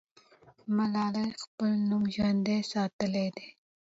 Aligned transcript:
ملالۍ 0.75 1.29
خپل 1.43 1.71
نوم 1.89 2.03
ژوندی 2.13 2.57
ساتلی 2.71 3.27
دی. 3.35 3.47